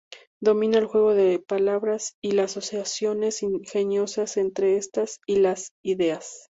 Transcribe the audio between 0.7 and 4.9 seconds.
el juego de palabras y las asociaciones ingeniosas entre